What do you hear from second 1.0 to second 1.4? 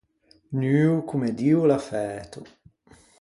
comme